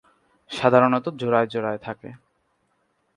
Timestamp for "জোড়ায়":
1.19-1.47, 1.47-1.77